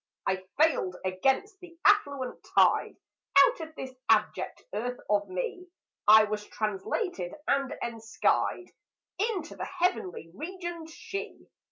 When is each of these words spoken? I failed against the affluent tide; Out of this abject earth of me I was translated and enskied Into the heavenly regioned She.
I 0.25 0.43
failed 0.59 0.95
against 1.05 1.59
the 1.59 1.77
affluent 1.85 2.43
tide; 2.57 2.97
Out 3.37 3.59
of 3.59 3.75
this 3.75 3.93
abject 4.09 4.63
earth 4.73 4.97
of 5.07 5.29
me 5.29 5.67
I 6.07 6.23
was 6.23 6.43
translated 6.43 7.35
and 7.47 7.71
enskied 7.83 8.71
Into 9.19 9.55
the 9.55 9.69
heavenly 9.79 10.31
regioned 10.33 10.89
She. 10.89 11.45